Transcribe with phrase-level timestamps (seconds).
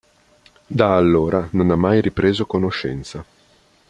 [0.65, 3.23] Da allora non ha mai ripreso conoscenza.